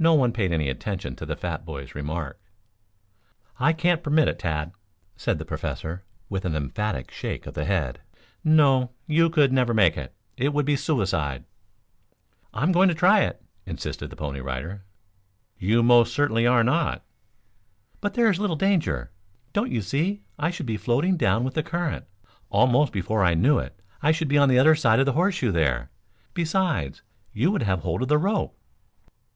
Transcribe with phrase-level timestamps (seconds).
[0.00, 2.40] No one paid any attention to the fat boy's remark.
[3.60, 4.72] "I can't permit it, Tad,"
[5.16, 8.00] said the Professor, with an emphatic shake of the head.
[8.42, 10.12] "No, you could never make it.
[10.36, 11.44] It would be suicide."
[12.52, 14.82] "I'm going to try it," insisted the Pony Rider.
[15.56, 17.04] "You most certainly are not."
[18.00, 19.12] "But there is little danger.
[19.52, 22.06] Don't you see I should be floating down with the current.
[22.50, 25.52] Almost before I knew it I should be on the other side of the horseshoe
[25.52, 25.92] there.
[26.32, 27.02] Besides
[27.32, 28.58] you would have hold of the rope."